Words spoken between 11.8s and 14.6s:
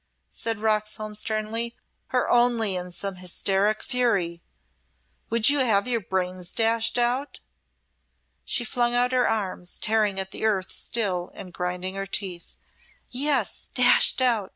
her teeth. "Yes dashed out!"